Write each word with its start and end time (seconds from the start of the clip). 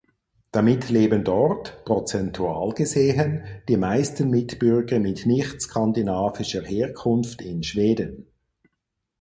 Damit 0.51 0.89
leben 0.89 1.23
dort, 1.23 1.85
prozentual 1.85 2.71
gesehen, 2.73 3.43
die 3.69 3.77
meisten 3.77 4.31
Mitbürger 4.31 4.97
mit 4.99 5.27
nicht-skandinavischer 5.27 6.63
Herkunft 6.63 7.43
in 7.43 7.61
Schweden. 7.61 8.25